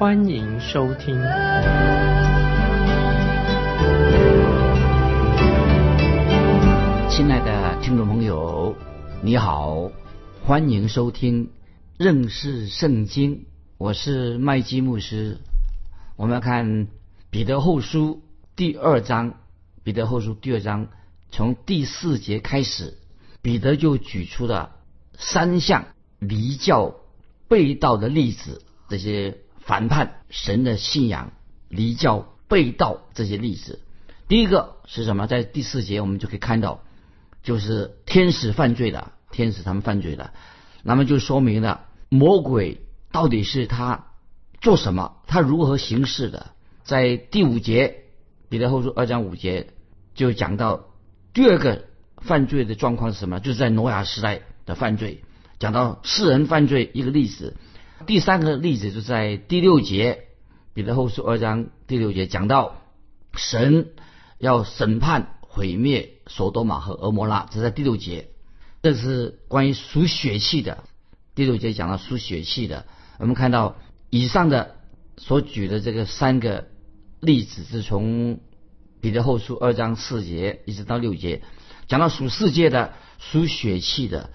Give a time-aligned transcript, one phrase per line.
[0.00, 1.14] 欢迎收听。
[7.10, 8.74] 亲爱的听众朋友，
[9.20, 9.90] 你好，
[10.42, 11.50] 欢迎收听
[11.98, 13.44] 认识圣经。
[13.76, 15.36] 我是麦基牧师。
[16.16, 16.86] 我们要看
[17.28, 18.22] 彼得后书
[18.56, 19.34] 第二章，
[19.84, 20.88] 彼得后书第二章。
[21.30, 22.96] 从第四节开始，
[23.42, 24.76] 彼得就举出了
[25.18, 25.84] 三项
[26.18, 26.94] 离教
[27.48, 29.36] 背道的例子，这些
[29.70, 31.30] 反叛神的信仰、
[31.68, 33.78] 离教背道这些例子。
[34.26, 35.28] 第一个是什么？
[35.28, 36.82] 在第四节我们就可以看到，
[37.44, 40.32] 就是天使犯罪了，天使他们犯罪了，
[40.82, 42.80] 那么就说明了魔鬼
[43.12, 44.06] 到底是他
[44.60, 46.50] 做什么，他如何行事的。
[46.82, 48.06] 在第五节，
[48.48, 49.68] 彼得后书二章五节
[50.16, 50.86] 就讲到。
[51.32, 51.84] 第二个
[52.16, 53.38] 犯罪的状况是什么？
[53.38, 55.22] 就是在挪亚时代的犯罪，
[55.60, 57.56] 讲到世人犯罪一个例子。
[58.06, 60.24] 第三个例子就在第六节，
[60.74, 62.82] 彼得后书二章第六节讲到
[63.34, 63.88] 神
[64.38, 68.28] 要审判毁灭索多玛和俄摩拉，这在第六节。
[68.82, 70.84] 这是关于属血气的。
[71.34, 72.86] 第六节讲到属血气的，
[73.18, 73.76] 我们看到
[74.08, 74.76] 以上的
[75.16, 76.68] 所举的这个三个
[77.20, 78.40] 例子是从。
[79.02, 81.40] 彼得后书二章四节一直到六节，
[81.88, 84.28] 讲到属世界的、属血气的、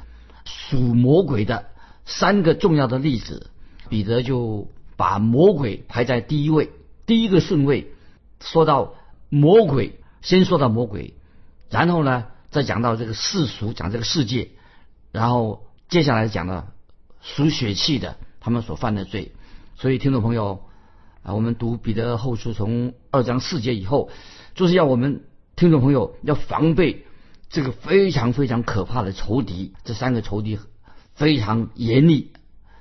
[0.43, 1.67] 属魔鬼的
[2.03, 3.52] 三个重要的例子，
[3.89, 6.69] 彼得就把魔鬼排在第一位，
[7.05, 7.92] 第一个顺位。
[8.39, 8.95] 说到
[9.30, 11.14] 魔鬼，先说到魔鬼，
[11.70, 14.49] 然后呢，再讲到这个世俗，讲这个世界，
[15.11, 16.73] 然后接下来讲了
[17.21, 19.32] 属血气的他们所犯的罪。
[19.76, 20.61] 所以，听众朋友
[21.23, 24.10] 啊，我们读彼得后书从二章四节以后。
[24.54, 25.26] 就是要我们
[25.58, 27.05] 听众朋友要防备
[27.49, 30.58] 这个非常非常可怕的仇敌，这三个仇敌
[31.14, 32.31] 非常严厉，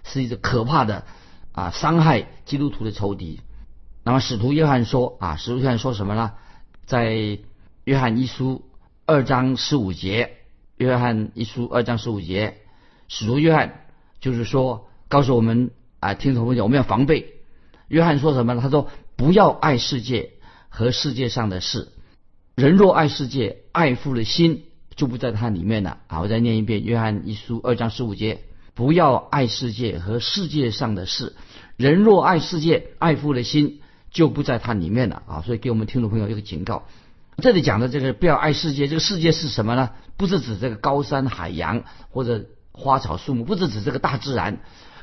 [0.05, 1.05] 是一个可怕的
[1.51, 3.41] 啊伤害基督徒的仇敌。
[4.05, 6.35] 那么使徒约翰说啊，使徒约翰说什么呢？
[6.87, 7.39] 在
[7.83, 8.65] 约翰一书
[9.07, 10.37] 二章十五节，
[10.77, 12.59] 约翰一书二章十五节，
[13.09, 13.87] 使徒约翰
[14.21, 17.35] 就是说告诉我们啊，听众朋友我们要防备。
[17.89, 18.61] 约翰说什么呢？
[18.63, 20.31] 他说不要爱世界。
[20.77, 21.93] 和世界上的事，
[22.57, 24.65] 人若爱世界，爱父的心
[24.97, 25.99] 就不在它里面了。
[26.09, 28.41] 啊，我再念一遍《约翰一书》二章十五节：
[28.75, 31.35] 不要爱世界和世界上的事。
[31.77, 33.81] 人若爱世界，爱父的心
[34.11, 35.23] 就不在它里面了。
[35.27, 36.87] 啊，所以给我们听众朋友一个警告。
[37.39, 39.91] 这里讲的这个不要爱世界，这个世界是什么呢？
[40.17, 44.61] 不是指这个高山海洋或者花草树木，不是指这个大自然，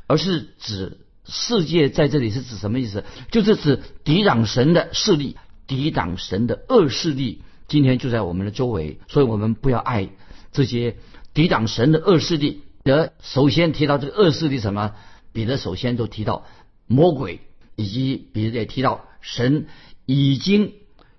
[0.08, 3.04] 而是指世界在这里是指什么意思？
[3.32, 5.38] 就是指抵挡神的势力。
[5.68, 10.10] 抵挡神的恶势力，今天就在我们的周围，所以我们不要爱
[10.52, 10.98] 这些
[11.34, 12.64] 抵挡神的恶势力。
[12.84, 14.94] 得首先提到这个恶势力什么？
[15.34, 16.46] 彼得首先就提到
[16.88, 17.40] 魔鬼，
[17.76, 19.68] 以及彼得也提到神
[20.06, 20.74] 已经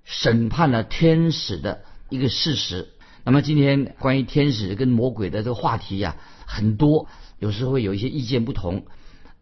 [0.05, 2.89] 审判了天使的一个事实。
[3.25, 7.09] 那么今天关于天使跟魔鬼的这个话题呀，很多，
[7.39, 8.85] 有时候会有一些意见不同。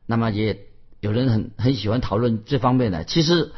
[0.06, 0.66] 那么也
[1.00, 3.52] 有人很很喜欢讨论这方面的，其实。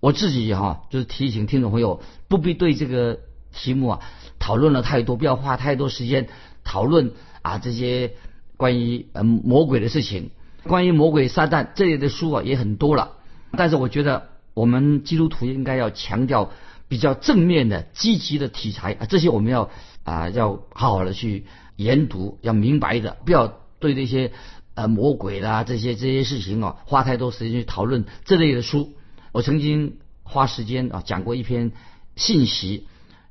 [0.00, 3.20] 我自己哈，就是提醒听众朋友，不必对这个
[3.52, 4.00] 题目啊
[4.40, 6.26] 讨论了太多，不要花太多时间
[6.64, 7.12] 讨论
[7.42, 8.12] 啊这些
[8.56, 10.30] 关于嗯魔鬼的事情，
[10.64, 13.12] 关于魔鬼撒旦这类的书啊也很多了。
[13.52, 16.52] 但是我觉得我们基督徒应该要强调
[16.88, 19.70] 比较正面的、积极的题材啊，这些我们要
[20.04, 21.44] 啊要好好的去
[21.76, 24.32] 研读，要明白的，不要对那些
[24.74, 28.92] 呃魔鬼啦这些这些事情啊花太多时间去讨论这类的书。
[29.32, 31.72] 我曾经花时间啊讲过一篇
[32.14, 32.86] 信息，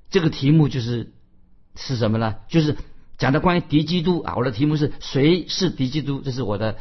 [0.10, 1.14] 这个题目就是
[1.76, 2.36] 是什么呢？
[2.48, 2.76] 就是
[3.22, 4.34] 讲的关于敌基督啊。
[4.36, 6.22] 我的题目是谁是敌基督？
[6.26, 6.78] 这是我的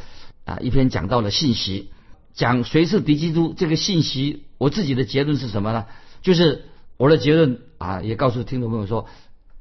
[0.46, 1.90] 啊一篇讲到的信息。
[2.32, 5.84] 讲谁是敌基督这个信息，我自己的结论是什么呢？
[6.22, 6.64] 就是
[6.96, 9.06] 我的结论啊，也告诉听众朋友说，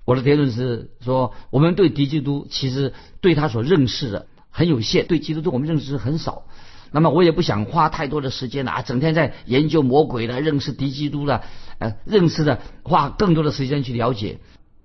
[0.05, 6.45] 我的结论是说，我们对敌基督其实对他所认识的很有限，对基督徒我们认识很少。
[6.91, 11.43] 那么我也不想花太多的时间啊，整天在研究魔鬼的、认识敌基督的，
[11.79, 14.39] 呃，认识的，花更多的时间去了解。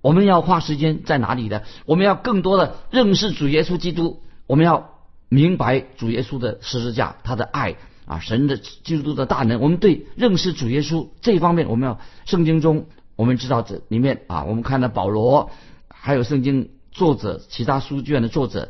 [0.05, 1.63] 我们要花时间在哪里呢？
[1.87, 4.91] 我们要更多的认识主耶稣基督，我们要
[5.29, 12.85] 明白主耶稣的十字架，他的爱，啊神的基督的大能，我们对认识主耶稣这一方面，我们要圣经中
[13.15, 15.49] 我们知道这里面啊，我们看到保罗
[15.87, 18.69] 还有圣经作者其他书卷的作者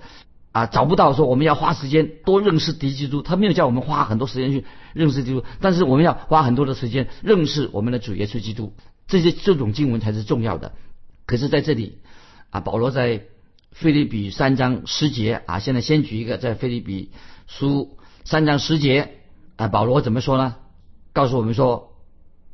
[0.54, 8.72] 啊，找不到说我们要花时间多认识敌基督，他没有叫我们花很多时间去认识基督，但是我们要花很多的时间认识我们的主耶稣基督，
[9.06, 10.72] 这些这种经文才是重要的。
[11.26, 12.00] 可是在这里
[12.50, 13.24] 啊，保罗在
[13.72, 17.12] 菲利比三章十节啊，现在先举一个在菲利比
[17.48, 19.16] 书三章十节
[19.58, 20.56] 啊，保罗怎么说呢？
[21.14, 21.94] 告诉我们说，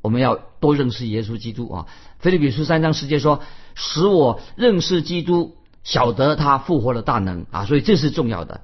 [0.01, 1.87] 我们要多认识耶稣基督啊。
[2.19, 3.41] 菲利比书三章十节说，
[3.75, 8.61] 使我认识基督，晓得他复活的大能啊，所以这是重要的，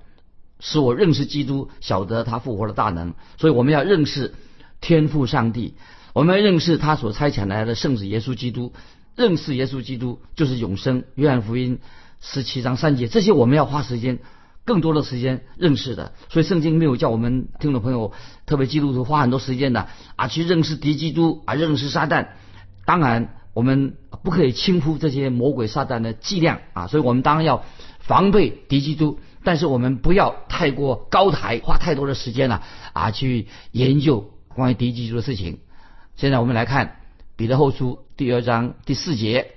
[0.59, 3.15] 使我认识基督，晓得他复活的大能。
[3.37, 4.35] 所以我们要认识
[4.81, 5.73] 天父上帝，
[6.13, 8.73] 我们要认识他所差遣来的圣子耶稣基督，
[9.17, 11.03] 认识耶稣基督就是永生。
[11.15, 11.79] 约翰福音。
[12.19, 14.17] 十七章三节，这些我们要花时间，
[14.65, 16.13] 更多的时间认识的。
[16.29, 18.11] 所以圣经没有叫我们听众朋友，
[18.47, 22.29] 特别基督徒花很多时间的啊去认识敌基督啊认识撒旦。
[22.85, 27.63] 当然，我们不可以轻忽这些魔鬼撒旦的伎俩啊，所以我们当然要
[27.99, 35.59] 防备敌基督，但是我们不要太过高抬，花太多的时间了啊去研究关于敌基督的事情。
[36.15, 36.96] 现在我们来看
[37.37, 39.51] 彼得后书第二章第四节，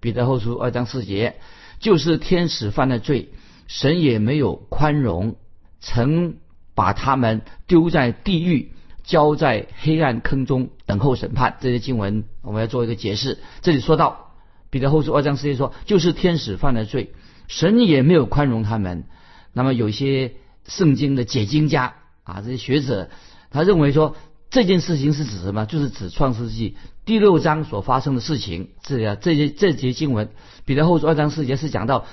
[0.00, 1.36] 彼得后书二章四节。
[1.78, 3.28] 就是天使犯了罪，
[3.66, 5.36] 神也没有宽容，
[5.78, 6.36] 曾
[6.74, 8.72] 把他们丢在地狱，
[9.04, 11.58] 交在黑暗坑中等候审判。
[11.60, 13.38] 这些经文我们要做一个解释。
[13.60, 14.32] 这里说到
[14.70, 17.12] 彼得后书二章四节说，就是天使犯了罪，
[17.48, 19.04] 神也没有宽容他们。
[19.52, 20.32] 那么有些
[20.66, 23.10] 圣经的解经家啊，这些学者，
[23.50, 24.16] 他认为说
[24.50, 25.66] 这件事情是指什么？
[25.66, 26.76] 就是指创世纪。
[27.04, 30.30] 第六章所发生的事情，这样这些这节经文，
[30.64, 32.04] 彼得后书二章四节是讲到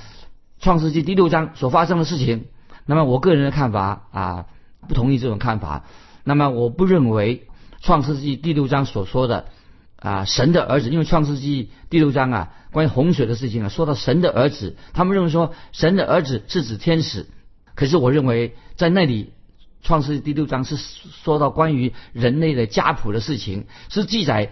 [0.60, 2.46] 创世纪第六章所发生的事情。
[2.86, 4.46] 那么我个人的看法啊，
[4.88, 5.86] 不同意这种看法。
[6.24, 7.48] 那么我不认为
[7.82, 9.46] 创世纪第六章所说的
[9.96, 17.26] 啊神的儿子，因为创世纪第六章啊关于洪水的事情啊，说到神的儿子，他们认为说神的儿子是指天使。
[17.74, 19.34] 可是我认为在那里
[19.84, 24.52] 创世纪第六章是说到关于人类的家谱的事情，是记载。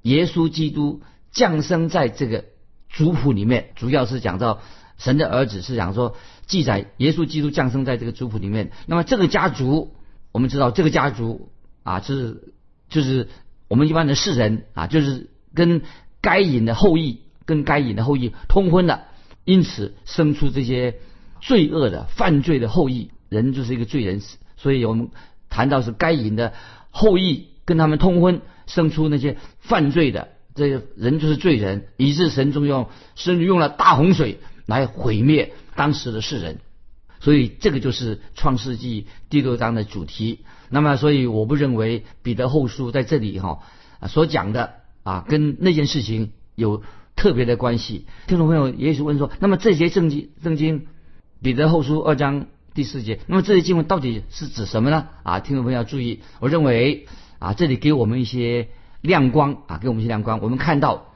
[0.00, 2.46] 耶稣基督降生在这个
[2.88, 4.60] 族谱里面，主要是讲到
[4.98, 6.16] 神的儿子，是讲说
[6.46, 8.72] 记载耶稣基督降生在这个族谱里面。
[8.86, 9.94] 那么这个家族，
[10.32, 11.52] 我们知道这个家族
[11.84, 12.52] 啊，是
[12.88, 13.28] 就是
[13.68, 15.82] 我们一般的世人啊，就是跟
[16.20, 19.04] 该隐的后裔跟该隐的后裔通婚的，
[19.44, 20.96] 因此生出这些
[21.40, 23.12] 罪恶的犯罪的后裔。
[23.28, 24.20] 人就是一个罪人，
[24.62, 25.10] 所以我们
[25.50, 26.54] 谈到是该隐的
[26.90, 28.40] 后裔跟他们通婚。
[28.64, 36.60] 生出那些犯罪的这些人就是罪人，以致神中用甚至用了大洪水来毁灭当时的世人，
[37.20, 40.44] 所以这个就是创世纪第六章的主题。
[40.70, 43.58] 那么，所以我不认为彼得后书在这里哈
[44.08, 46.82] 所讲的啊跟那件事情有
[47.16, 48.06] 特别的关系。
[48.28, 50.86] 听众朋友也许问说，那么这些圣经圣经
[51.42, 55.06] 彼得后书二章第四节，那么这些经文到底是指什么呢？
[55.22, 57.06] 啊，听众朋友要注意，我认为。
[57.38, 58.68] 啊，这里给我们一些
[59.00, 60.38] 亮光啊，给我们一些亮光。
[60.42, 61.08] 我们看到，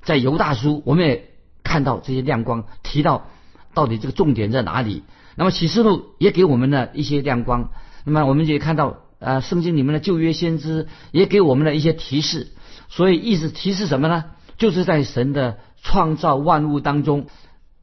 [0.00, 1.28] 在犹大书，我们也
[1.62, 3.26] 看到这些亮光，提到
[3.74, 5.02] 到底这个重点在哪里。
[5.36, 7.68] 那么启示录也给我们了一些亮光。
[8.06, 12.52] 那么我们也看到，呃，圣经里面的旧约先知也给我们了一些提示。
[12.88, 14.24] 所以意思提示什么呢？
[14.56, 17.26] 就是在神的创造万物当中，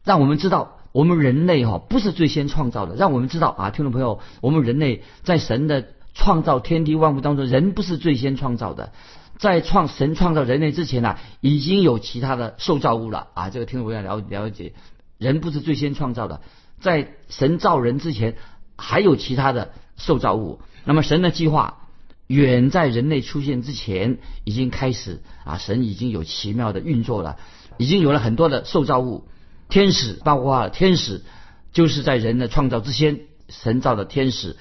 [0.03, 2.95] 让我们知道我们人类哈不是最先创造的。
[2.95, 5.85] 让我们知道啊，听众朋友，我们人类在神的。
[6.13, 8.91] 创造天地万物当中，人不是最先创造的，
[9.37, 13.49] 在创神创造人类之前呢，已经有其他的受造物了啊！
[13.49, 14.73] 这个听众朋友了了解，
[15.17, 16.41] 人不是最先创造的，
[16.81, 18.35] 在神造人之前，
[18.75, 20.59] 还有其他的受造物。
[20.83, 21.87] 那么神的计划
[22.27, 25.57] 远在人类出现之前已经开始啊！
[25.57, 27.37] 神已经有奇妙的运作了，
[27.77, 29.29] 已经有了很多的受造物，
[29.71, 31.23] 天使包括天使，
[31.71, 34.57] 就是在人的创造之前，神造的天使。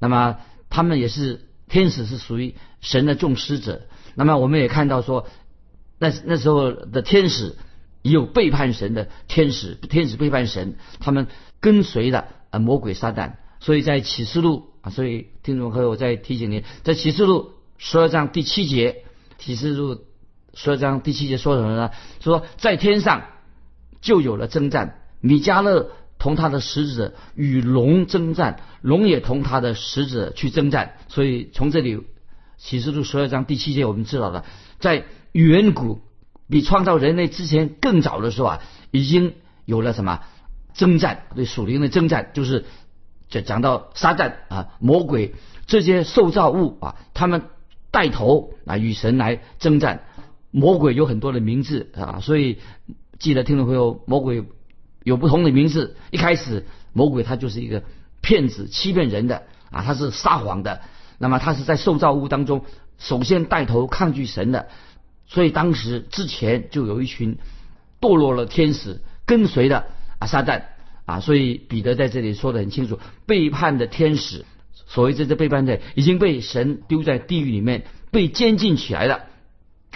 [0.00, 0.38] 那么
[0.70, 3.82] 他们也是天使，是属于神的众使者。
[4.16, 5.28] 那么我们也看到说，
[5.98, 7.56] 那那时候的天使
[8.02, 11.28] 也有背叛神的天使，天使背叛神，他们
[11.60, 13.34] 跟随了呃魔鬼撒旦。
[13.60, 19.04] 所以在启示录啊，所以听众朋友我再提醒您，在启示录十二章第七节，
[19.38, 20.04] 启示录
[20.54, 21.90] 十二章第七节说什么呢？
[22.20, 23.24] 说在天上
[24.04, 25.90] 就有了征战，米迦勒。
[26.16, 30.94] 同他的使者与龙征战，龙也同他的使者去征战。
[31.08, 32.00] 所以从这里
[32.56, 34.46] 启示录十二章第七节，我们知道了，
[34.78, 36.00] 在远古
[36.48, 39.34] 比创造人类之前更早的时候啊，已经
[39.66, 40.20] 有了什么
[40.72, 41.24] 征战？
[41.34, 42.64] 对属灵的征战，就是
[43.28, 45.34] 就讲到撒旦啊、魔鬼
[45.66, 47.42] 这些受造物啊，他们
[47.90, 50.04] 带头啊与神来征战。
[50.50, 52.60] 魔鬼有很多的名字啊，所以
[53.24, 54.44] 记得听众朋友，魔鬼
[55.02, 55.96] 有不同的名字。
[56.10, 57.82] 一开始，魔鬼他就是一个
[58.20, 60.82] 骗子、欺骗人的啊，他是撒谎的。
[61.16, 62.66] 那么他是在受造物当中
[62.98, 64.68] 首先带头抗拒神的，
[65.26, 67.38] 所以当时之前就有一群
[67.98, 69.86] 堕落了天使跟随的
[70.18, 70.64] 啊撒旦
[71.06, 74.44] 啊，所以彼得在这里说的很清楚，背叛的天使，
[74.86, 79.22] 所谓这些背叛的已经被神丢在地狱里面，被监禁起来了。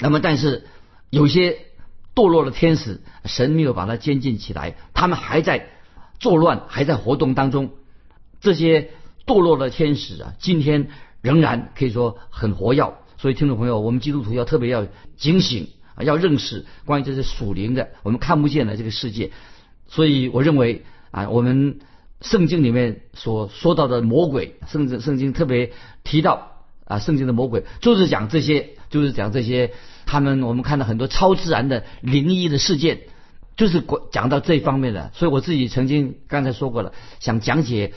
[0.00, 0.66] 那么但是
[1.10, 1.58] 有些
[2.18, 5.68] 堕落的天使，神没有把他监禁起来，他们还在
[6.18, 7.70] 作乱，还在活动当中。
[8.40, 8.90] 这些
[9.26, 10.88] 堕落的天使啊，今天。
[11.20, 19.32] 仍然可以说很活跃，所以听众朋友，我们基督徒要特别要警醒啊，要认识关于这些属灵的我们看不见的这个世界。
[19.88, 21.80] 所以我认为啊，我们
[22.20, 25.72] 圣经里面所说到的魔鬼，甚至圣经特别
[26.04, 26.57] 提到
[26.88, 29.72] 啊，圣经的魔鬼就是讲这些，就是讲这些
[30.06, 33.02] 他们我们看到很多超自然的灵异的事件，
[33.56, 35.12] 就是讲到这方面的。
[35.14, 37.92] 所以我自己曾经刚才说过了，想讲解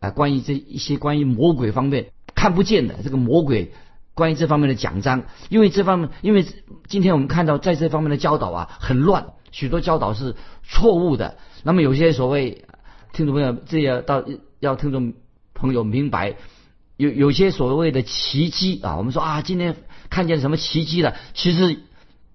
[0.00, 2.06] 啊关于这一些关于魔鬼方面。
[2.34, 3.72] 看不见的这个魔鬼，
[4.12, 6.44] 关于这方面的讲章，因为这方面，因为
[6.86, 11.38] 今天我们看到在这方面的教导啊很乱，许多教导是错误的。
[11.62, 12.66] 那么有些所谓
[13.14, 14.22] 听众朋友，这要到
[14.60, 15.14] 要听众
[15.54, 16.36] 朋友明白，
[16.96, 19.76] 有有些所谓的奇迹啊，我们说啊，今天
[20.10, 21.14] 看见什么奇迹了？
[21.34, 21.80] 其实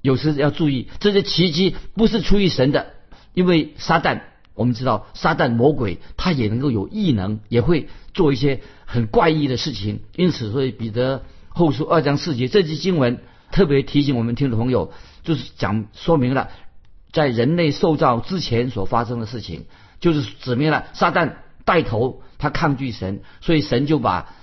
[0.01, 2.93] 有时要注意，这些奇迹不是出于神的，
[3.33, 4.21] 因为撒旦。
[4.53, 10.01] 我们知道撒旦魔鬼他也能够有异能，也会做一些很怪异的事情。
[10.15, 14.91] 因此，所以彼得后书二章四节这句经文特别提醒我们听众朋友，
[15.23, 16.49] 就是讲说明了
[17.13, 19.65] 在人类受造之前所发生的事情，
[20.01, 24.35] 就是指明了撒旦带头他抗拒神，所以神就把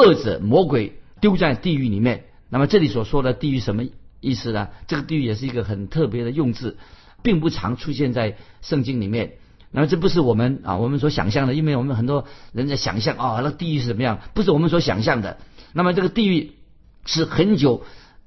[0.00, 2.24] 恶者魔鬼丢在地狱里面。
[2.50, 3.84] 那么这里所说的地狱什么
[4.20, 4.68] 意思呢？
[4.86, 6.76] 这个地狱也是一个很特别的用字。
[7.20, 9.32] 并不常出现在圣经里面，
[9.72, 14.20] 那么这不是我们啊我们所想象的，因为我们很多人在想象啊，那地狱是怎么样？
[14.34, 15.36] 不是我们所想象的。
[15.72, 16.52] 那么这个地狱
[17.06, 17.82] 是很久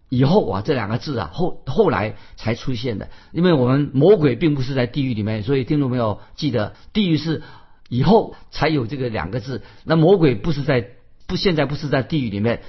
[0.09, 3.07] 以后啊，这两个字啊后后来才出现的。
[3.31, 7.43] 因为我们魔鬼并不是在地狱里面，所以听众朋友记得，地狱是
[7.87, 9.61] 以后才有这个两个字。
[9.85, 10.85] 那魔鬼不是在
[11.31, 12.61] 不现在不是在地狱里面，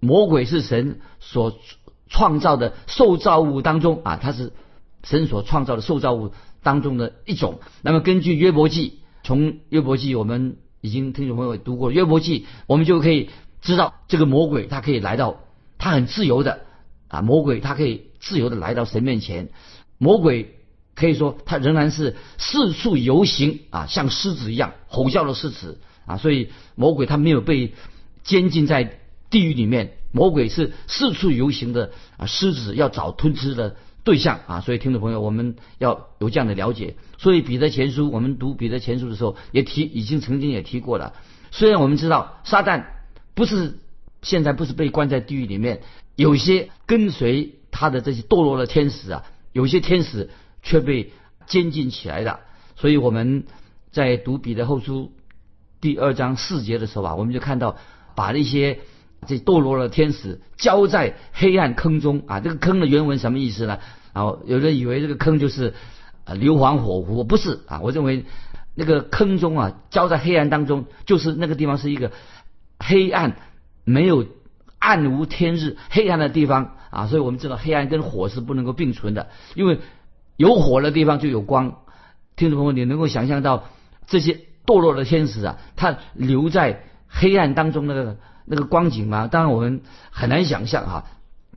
[0.00, 1.56] 魔鬼是神所
[2.08, 4.52] 创造的受造物当中啊，它是。
[5.04, 7.60] 神所创造的受造物当中的一种。
[7.82, 13.30] 那么根据约伯记，从约伯记我们已经听众朋友读过约伯记，我们就可以
[13.62, 15.36] 知道这个魔鬼他可以来到，
[15.78, 16.62] 他很自由的
[17.06, 19.50] 啊，魔鬼他可以自由的来到神面前。
[19.98, 20.56] 魔鬼
[20.96, 27.72] 可以说他仍然是四处游行啊，像狮子一样吼叫的狮子啊，所以魔鬼他没有被
[28.22, 28.98] 监禁在
[29.30, 33.76] 地狱里面，魔鬼是四处游行的啊，狮子要找吞吃的。
[34.04, 36.96] 对象啊，所以听众朋友，我们要有这样的了解。
[37.18, 41.12] 所以彼得前书，我们读彼得前书的时候，也提，已经曾经也提过了。
[41.50, 42.86] 虽然我们知道撒旦
[43.34, 43.80] 不是
[44.22, 45.82] 现在不是被关在地狱里面，
[46.16, 50.30] 有些跟随他的这些堕落的天使啊，有些天使
[50.62, 51.12] 却被
[51.46, 52.40] 监禁起来的。
[52.76, 53.44] 所以我们
[53.90, 55.12] 在读彼得后书
[55.82, 57.76] 第二章四节的时候啊，我们就看到
[58.18, 58.80] 把那些。
[59.26, 62.38] 这堕落的天使交在黑暗坑中啊！
[62.38, 63.80] 这个坑的原文什么意思呢？
[64.12, 65.74] 啊，有人以为这个坑就是
[66.24, 67.80] 啊硫磺火湖，不是啊。
[67.82, 68.24] 我认为
[68.76, 72.12] 那个坑中啊，交在黑暗当中，就是那个地方是一个
[72.78, 73.36] 黑暗，
[73.84, 74.24] 没有
[74.78, 77.08] 暗无天日，黑暗的地方啊。
[77.08, 79.80] 所以我们知道黑暗跟火是不能够并存的，因为
[80.36, 81.78] 有火的地方就有光。
[82.36, 83.64] 听众朋友，你能够想象到
[84.06, 88.16] 这些堕落的天使啊，他留在黑暗当中那个。
[88.50, 89.26] 那个光景吗？
[89.26, 91.04] 当然我们很难想象哈。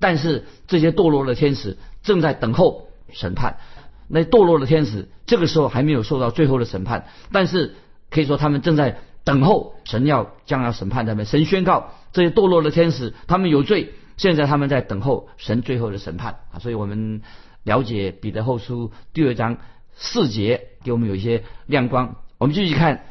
[0.01, 3.59] 但是这些堕落的天使正在等候审判。
[4.09, 7.75] 那堕落的天使这个时候还没有受到最后的审判，但是
[8.09, 11.23] 可以说他们正在等候神要将要审判他们。
[11.23, 16.59] 神宣告这些堕落的天使他们有罪，现在他们在等候神最后的审判啊。
[16.59, 17.21] 所以我们
[17.63, 19.59] 了解彼得后书第二章
[19.95, 22.17] 四节给我们有一些亮光。
[22.37, 23.05] 我们继续看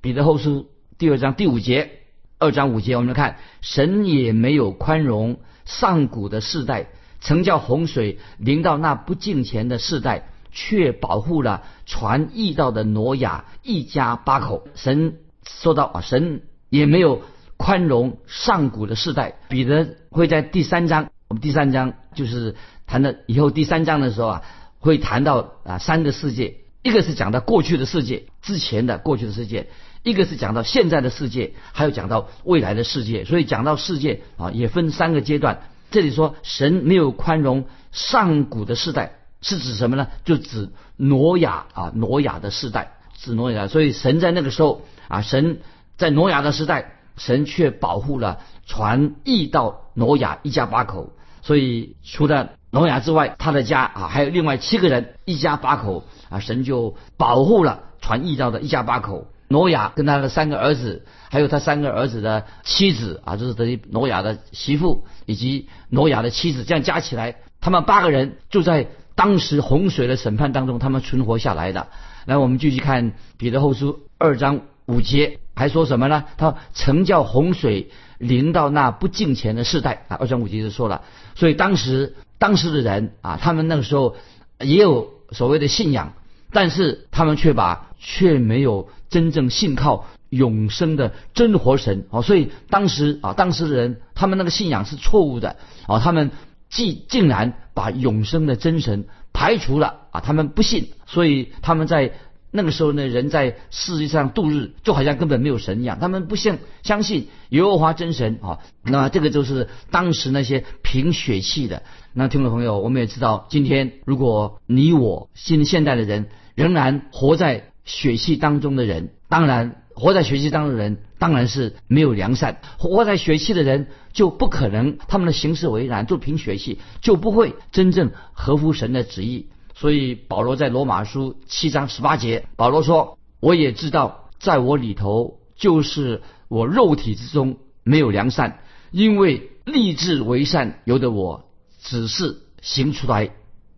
[0.00, 1.90] 彼得后书第二章第五节。
[2.38, 6.86] 二章五节，我们来看神也没有宽容上古的世代，
[7.20, 14.68] 曾叫洪水临到那不敬虔的世代，却保护了传义道的挪亚一家八口。
[14.74, 17.22] 神说到啊，神也没有
[17.58, 19.34] 宽容上古的世代。
[19.48, 22.54] 彼得会在第三章，我们第三章就是
[22.86, 24.42] 谈的以后第三章的时候啊，
[24.78, 29.68] 会谈到啊三个世界，一个是讲到过去的世界之前的过去的世界，
[30.06, 33.24] 一个是讲到现在的世界，还有讲到未来的世界。
[33.24, 35.62] 所以讲到世界啊，也分三个阶段。
[35.90, 40.06] 这里说神没有宽容上古的世代，是指什么呢？
[40.24, 43.66] 就指挪亚啊，挪亚的世代，指挪亚。
[43.66, 45.58] 所以神在那个时候啊，神
[45.96, 51.10] 在挪亚的时代，神却保护了传译到挪亚一家八口。
[51.42, 59.26] 所以除了挪亚之外，他的家啊，还有另外七个人，一家八口啊，神就保护了传译到的一家八口。
[59.48, 71.88] 挪亚跟他的三个儿子，还有他三个儿子的妻子啊，就是等于挪亚的媳妇以及挪亚的妻子，这样加起来，他们八个人就在当时洪水的审判当中，他们存活下来的。
[72.24, 76.24] 来，我们继续看彼得后书二章五节，还说什么呢？
[76.36, 80.16] 他曾叫洪水临到那不敬虔的世代啊。
[80.20, 81.02] 二章五节就说了，
[81.34, 82.14] 所以当时。
[82.38, 84.14] 当时的人啊，他们那个时候
[84.60, 86.12] 也有所谓的信仰，
[86.52, 96.30] 但是他们却把却没有真正信靠永生的真活神哦，所以当时啊，当时的人他们那个信仰是错误的啊，他们
[96.68, 102.12] 既竟然把永生的真神排除了啊，他们不信，所以他们在。
[102.52, 105.98] 那个时候呢，人在世界上度日，就好像根本没有神一样。
[106.00, 108.60] 他们不信相信耶和华真神啊。
[108.82, 111.82] 那这个就是当时那些凭血气的。
[112.14, 122.60] 那听众朋友，我们也知道，今天如果你我新现代的人仍然活在血气当中的人，当然活在血气当中的人，当然是没有良善。
[122.76, 129.48] 活在血气的人就不可能，他们的行事为然就凭血气，就不会真正合乎神的旨意。
[129.74, 141.50] 所以保罗在罗马书七章十八节，保罗说：“我也知道，在我里头，就是我肉体之中没有良善，因为立志为善由得我，
[141.80, 143.30] 只是行出来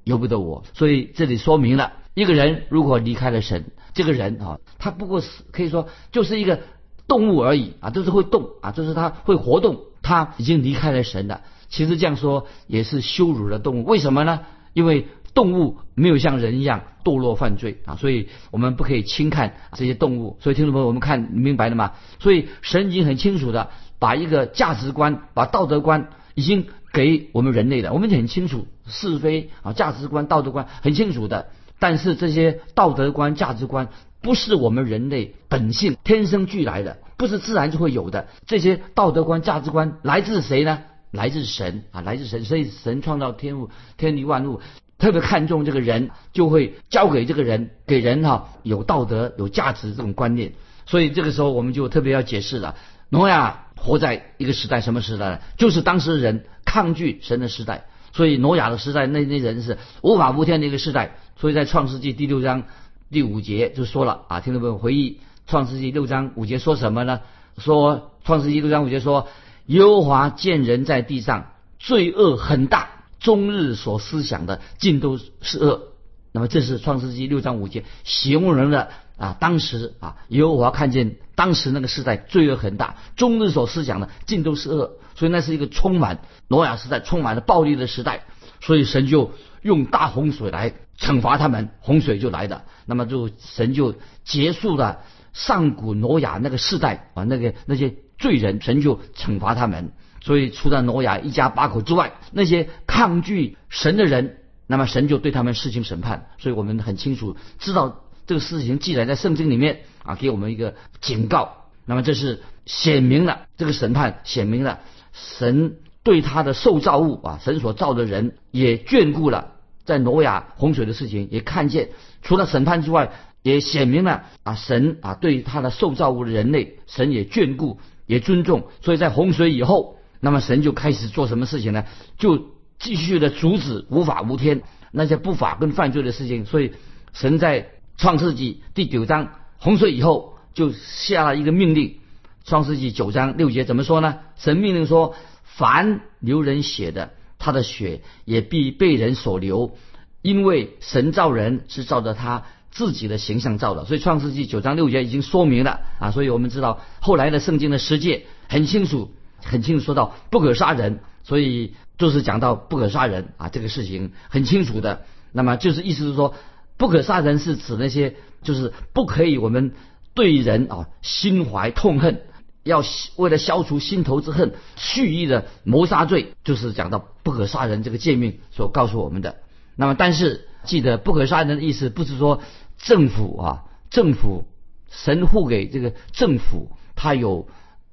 [0.04, 3.64] 由不得我。”所以这里说明了，一个人如果离开了神，
[3.98, 6.60] 这个人啊，他不过是可以说就是一个
[7.08, 11.40] 动物而已啊，就是会动啊，就是他会活动，他已经离开了神的。
[11.68, 14.40] 其实这样说也是羞辱了动物，为什么呢？
[14.72, 15.08] 因为。
[15.34, 20.36] 动物没有像人一样堕落犯罪啊，所以我们不可以轻看这些动物。
[20.40, 21.92] 所以听众朋友，我们看明白了吗？
[22.18, 23.68] 所以神已经很清楚的
[24.00, 31.50] 把一个价值观、把道德观已经给我们人类的，我们很清楚是非啊，价值观、道德观很清楚的。
[31.78, 33.88] 但是这些道德观、价值观
[34.20, 38.28] 不是我们人类本性天生俱来的，不是自然就会有的。
[38.46, 40.80] 这些道德观、价值观来自谁呢？
[41.10, 42.44] 来自神啊，来自神。
[42.44, 44.60] 所以神创造天物、天地万物。
[44.98, 50.54] 特别看重这个人，就会交给这个人，给人哈有道德、有价值这种观念。
[50.86, 52.74] 所以这个时候，我们就特别要解释了：
[53.08, 55.38] 挪亚活在一个时代，什么时代呢？
[55.56, 57.84] 就是当时人抗拒神的时代。
[58.12, 61.16] 所以挪亚的时代，那那人是无法无天的一个时代。
[61.40, 62.64] 所以在创世纪第六章
[63.10, 67.20] 第五节就说了啊，听众朋友回忆创世纪六章五节说什么呢？
[67.56, 69.28] 说创世纪六章五节说，
[69.66, 72.90] 耶和华见人在地上罪恶很大。
[73.20, 75.88] 终日所思想的尽都是恶，
[76.30, 88.22] 那么这是创世纪六章五节形容人的啊，当时啊，耶和华看见当时那个时代罪恶很大，终日所思想的尽都是恶，所以那是一个充满挪亚时代充满了暴力的时代，
[88.60, 95.00] 所以神就用大洪水来惩罚他们，洪水就来的，那么就神就结束了
[95.32, 99.92] 上古挪亚那个时代啊，那个那些罪人，神就惩罚他们。
[100.20, 106.26] 所以，除了挪亚一家八口之外，那些抗拒神的人，那么神就对他们施行审判。
[106.38, 111.68] 所以我们很清楚知道这个事情记载在圣经里面啊，给我们一个警告。
[111.86, 114.80] 那么这是显明了这个审判，显明了
[115.12, 119.52] 神对他的受造物啊，神所造的人也眷顾了，
[119.88, 121.88] 在挪亚洪水的事情也看见，
[122.22, 123.10] 除了审判之外，
[123.42, 128.68] 也显明了啊，神啊对于他的受造物的人类，神也眷顾，也尊重。
[128.82, 129.96] 所以在洪水以后。
[130.20, 131.84] 那么神就开始做什么事情呢？
[132.18, 136.44] 就继续的阻止无法无天那些不法跟犯罪的事情。
[136.44, 136.72] 所以
[137.12, 142.00] 神在创世纪第九章洪水以后，就下了一个命令。
[142.44, 144.16] 创世纪九章六节怎么说呢？
[144.34, 147.12] 神命令说：凡流人血的，
[147.48, 149.76] 他的血也必被人所流，
[150.20, 153.84] 因为神造人是照着他自己的形象造的。
[153.86, 156.10] 所以创世纪九章六节已经说明了啊。
[156.10, 159.10] 所以我们知道后来的圣经的世界很清楚。
[159.40, 165.04] 很清楚说到不可杀人，所以就是讲到不可杀人啊，这个事情很清楚的。
[165.30, 166.34] 那么就是意思是说，
[166.76, 169.74] 不可杀人是指那些就是不可以我们
[170.12, 172.22] 对人啊心怀痛恨，
[172.68, 172.84] 要
[173.16, 179.36] 为了消除心头之恨，蓄意的谋杀罪，就是讲到不可杀人这个诫命所告诉我们的。
[179.74, 182.42] 那么但是记得不可杀人的意思不是说
[182.76, 184.44] 政府啊，政府
[184.90, 187.48] 神护给这个政府，他有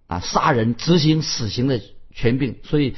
[0.07, 1.79] 啊杀人执行死刑的
[2.13, 2.95] 权柄，所以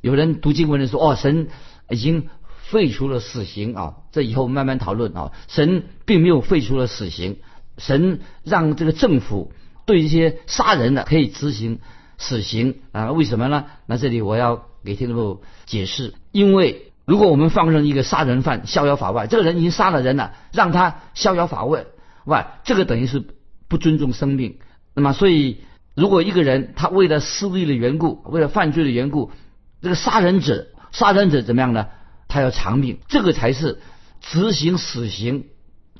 [0.00, 1.48] 有人读经文的说，哦，神
[1.90, 2.28] 已经
[2.70, 7.38] 废除了死刑啊，这以后慢慢讨论啊，神并没有废除了死刑，
[7.78, 9.52] 神让这个政府
[9.86, 11.80] 对一些杀人的可以执行
[12.18, 13.66] 死刑啊，为什么呢？
[13.86, 16.90] 那这里我要给听众朋友解释，因为。
[17.06, 21.84] 如果我们放任一个杀人犯逍遥法外，这个人已经杀了人了，让他逍遥法外，
[22.24, 23.22] 外这个等于是
[23.68, 24.56] 不尊重生命。
[24.94, 25.58] 那么，所以
[25.94, 29.32] 如果一个人他为了私利的缘故，为了犯罪的缘故，
[29.82, 31.88] 这个杀人者，杀人者怎么样呢？
[32.26, 33.82] 他要偿命，这个才是
[34.22, 35.44] 执行死刑，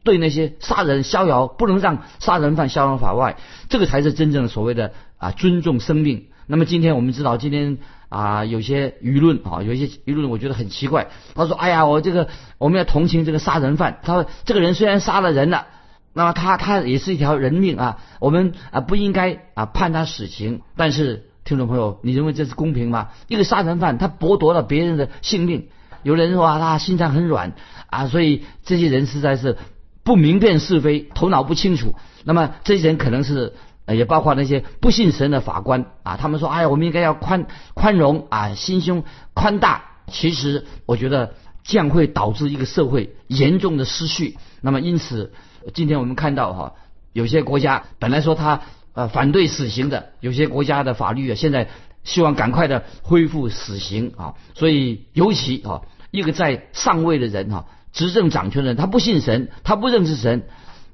[0.05, 3.37] 对那些杀人逍遥，不能让杀人犯逍遥法外，
[3.69, 6.27] 这个才是真正所谓的啊尊重生命。
[6.47, 7.79] 那么今天我们知道，今天。
[8.11, 11.09] 啊，有些舆论啊，有些舆论我觉得很奇怪。
[11.35, 13.99] 他说：“哎呀，我这个我们要同情这个杀人犯。
[14.05, 15.67] 他说，这个人虽然杀了人了，
[16.13, 20.61] 那么他他也是一条人命啊，我们啊不应该啊判他死刑。
[20.77, 23.09] 但是听众朋友，你认为这是公平吗？
[23.27, 25.67] 一个杀人犯他剥夺了别人的性命，
[26.05, 27.55] 有人说啊他心肠很软
[27.91, 29.57] 啊，所以这些人实在是
[30.05, 31.95] 不明辨是非，头脑不清楚。
[32.25, 33.55] 那么这些人可能是。”
[33.87, 44.39] 也包括那些不信神的法官啊，他们说：“哎呀，我们应该要宽宽容啊，心胸宽大。”其实，我觉得这样会导致一个社会严重的失序。
[44.63, 45.35] 那么，因此，
[45.75, 46.73] 今天我们看到哈，
[47.13, 48.63] 有些国家本来说他
[48.95, 51.69] 呃反对死刑的，有些国家的法律啊，现在
[52.05, 54.33] 希望赶快的恢复死刑啊。
[54.55, 60.47] 所以，尤其啊，一个在上位的人哈，执政掌权的人，他不信神，他不认识神，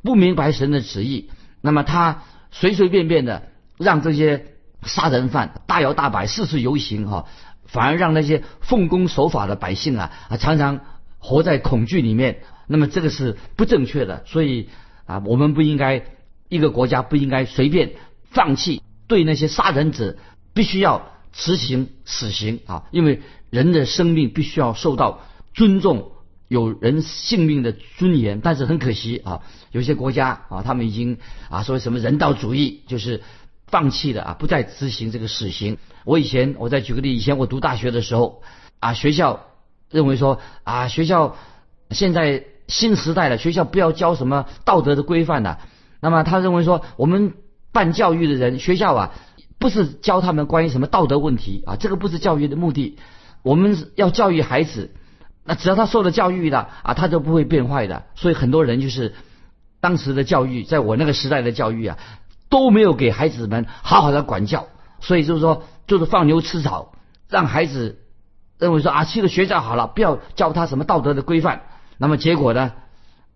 [0.05, 2.23] 不明白神的旨意，那么他。
[2.53, 3.45] 随随便便的
[3.79, 4.47] 让这些
[4.83, 7.27] 杀人犯大摇大摆四处游行哈，
[7.65, 10.81] 反而让那些奉公守法的百姓啊啊常常
[11.19, 12.41] 活在恐惧里面。
[12.67, 14.69] 那么这个是不正确的，所以
[15.07, 16.07] 啊我们不应该
[16.49, 17.93] 一个国家不应该随便
[18.33, 20.17] 放弃对那些杀人者
[20.53, 25.21] 必须要执行死刑啊，因为人的生命必须要受到
[25.55, 26.11] 尊重。
[26.51, 33.23] 有人性命的尊严，但是很可惜啊，有些国家啊，他们已经啊说什么人道主义，就是
[33.69, 35.79] 放弃了啊，不再执行这个死刑。
[36.05, 38.43] 我以前我再举个例，以前我读大学的时候
[38.81, 39.47] 啊，学校
[39.93, 41.37] 认为说啊，学校
[41.91, 45.61] 现在新时代了，学校不要教什么道德的规范的。
[46.01, 47.35] 那么他认为说，我们
[47.71, 49.15] 办教育的人，学校啊，
[49.61, 52.99] 不是教他们关于什么道德问题啊，这个不是教育的目的，
[53.45, 54.91] 我们要教育孩子。
[55.43, 58.05] 那只要他受了教育的啊，他就不会变坏的。
[58.15, 59.15] 所以很多人就是
[59.81, 61.99] 当时的教育，在我那个时代的教育啊，
[62.51, 64.69] 都没有给孩子们好好的管教。
[65.01, 66.93] 所以就是说，就是放牛吃草，
[67.29, 68.01] 让孩子
[68.59, 71.63] 认为说啊，去了学校好了，不要教他什么道德的规范。
[71.97, 72.73] 那么结果呢，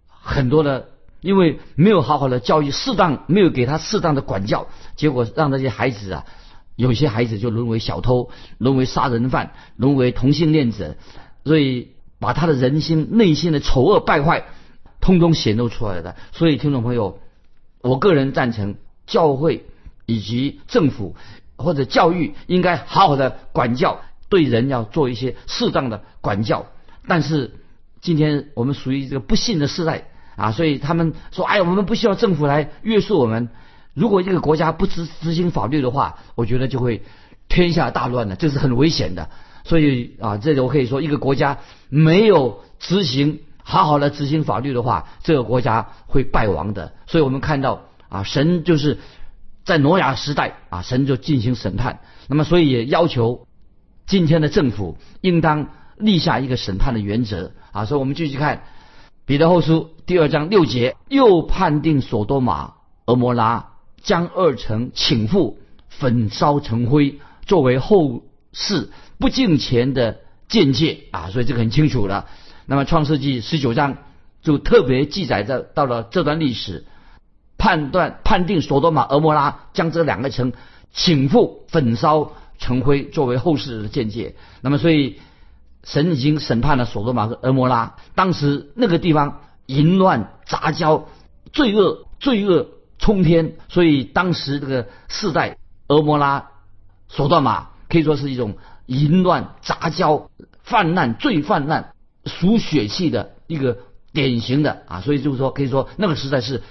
[0.06, 0.90] 很多的
[1.22, 6.26] 因为没有好好的教育，适当没有给他适当的管教，结果让那些孩子啊，
[6.76, 10.96] 有些孩子就沦为小偷，沦为杀人犯，沦为同性恋者，
[11.44, 11.93] 所以。
[12.18, 14.44] 把他的人心内心的丑恶败坏，
[15.00, 16.16] 通通显露出来的。
[16.32, 17.18] 所以，听众朋友，
[17.82, 19.66] 我个人赞成教会
[20.06, 21.16] 以及政府
[21.56, 26.66] 或者教育应该好好的管教，对人要做一些适当的管教。
[27.06, 27.52] 但是，
[28.00, 30.04] 今天我们属于这个不幸的时代
[30.36, 33.50] 啊，所以他们说：“哎，我们不需要政府来约束我们。
[33.92, 37.02] 如果一个国家不执执行法律的话，我觉得就会
[37.48, 39.28] 天下大乱的，这是很危险的。”
[39.64, 46.92] 所以啊，这里我可以说，一个国家没有执行好好的执行法律的话，这个国家会败亡的。
[47.06, 48.98] 所以我们看到啊，神就是
[49.64, 52.00] 在挪亚时代啊，神就进行审判。
[52.28, 53.46] 那么，所以也要求
[54.06, 57.86] 今天的政府应当立下一个审判的原则啊。
[57.86, 58.64] 所以我们继续看
[59.24, 62.74] 彼得后书第二章六节，又判定索多玛、
[63.06, 63.70] 俄摩拉
[64.02, 65.54] 将二城倾覆，
[65.88, 68.22] 焚烧成灰，作为后
[68.54, 68.88] 是。
[69.16, 72.26] 不敬虔的见解啊，所以这个很清楚了。
[72.66, 73.96] 那么创世纪十九章
[74.42, 76.84] 就特别记载着到了这段历史，
[77.56, 80.52] 判断判定索多玛、俄摩拉将这两个城
[80.92, 84.34] 倾覆、焚烧成灰，作为后世的见解。
[84.62, 85.20] 那么所以
[85.84, 91.06] 神已经审判了索多玛和俄摩拉，当时那个地方淫乱杂交，
[91.52, 92.66] 罪恶罪恶
[92.98, 96.48] 冲天，所以当时这个世代俄摩拉、
[97.08, 98.56] 索多玛可以说是一种。
[98.86, 100.28] 淫乱杂交
[100.62, 101.94] 泛滥最泛滥
[102.26, 103.78] 属血气的一个
[104.12, 106.62] 典型的啊，所以就是说可以说那个时代是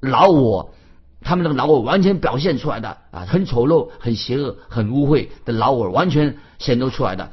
[0.00, 0.74] 老我，
[1.22, 7.30] 他们那个老我完全表现出来的啊，很丑陋、很邪恶、很污秽的老我完全显露出来的。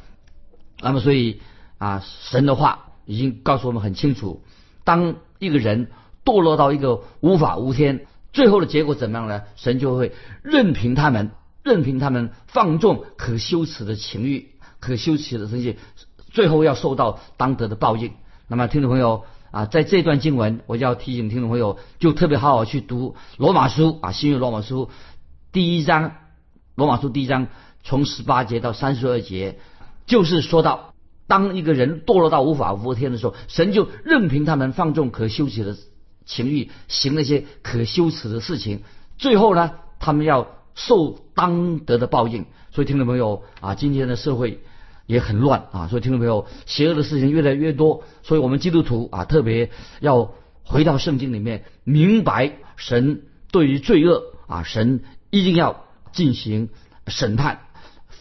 [0.80, 1.42] 那么所以
[1.78, 4.42] 啊，神的话已经告诉我们很清楚，
[4.86, 5.92] 当一个人
[6.24, 9.42] 堕落到一个无法无天，最后的结果怎么样呢？
[9.58, 11.32] 神就会任凭他们，
[11.64, 15.78] 任凭他们放纵可羞耻的情欲，可羞耻的东西，
[16.32, 18.14] 最后要受到当得的报应。
[18.48, 24.90] 那么，听众朋友啊，在这段经文，我就要提醒听众朋友，就特别好好去读罗马书啊，新约罗马书
[25.52, 26.16] 第一章，
[26.76, 27.48] 罗马书第一章
[27.84, 29.60] 从十八节到三十二节，
[30.06, 30.94] 就是说到。
[31.28, 35.78] 当一个人堕落到无法无天的时候，神就任凭他们放纵可羞耻的
[36.26, 38.82] 情欲，行那些可羞耻的事情，
[39.20, 40.48] 最后呢，他们要
[40.88, 42.46] 受当得的报应。
[42.72, 44.60] 所以，听众朋友啊，今天的社会
[45.06, 56.70] 也很乱啊，所以听众朋友，邪恶的事情越来越多，所以我们基督徒啊，特别要回到圣经里面，明白神对于罪恶啊，神一定要进行
[57.08, 57.62] 审判。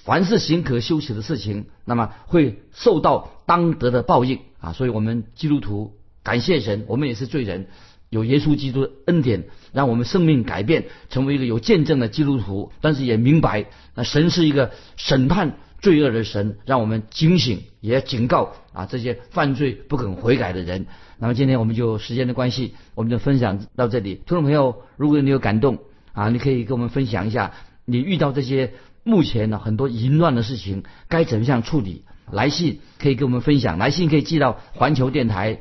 [0.05, 4.73] 凡是行可羞耻的事情，那么会受到当得的报应啊！
[4.73, 5.93] 所以，我们基督徒
[6.23, 7.69] 感谢神，我们也是罪人，
[8.11, 12.73] 有耶稣基督的恩典，让我们生命改变，成为一个有见证的基督徒。
[12.81, 20.87] 但是也明白，那神是一个审判罪恶的神，让我们警醒，也警告啊这些犯罪不肯悔改的人。
[21.19, 24.15] 那么，今天我们就时间的关系，我们就分享到这里。
[24.15, 25.79] 听众朋友，如果你有感动
[26.13, 27.53] 啊，你可以跟我们分享一下
[27.85, 28.73] 你遇到这些。
[29.05, 32.03] 目前呢，很多淫乱的事情该怎么样处理？
[32.31, 35.61] 来信可以跟我们分享，来信可以寄到环球电台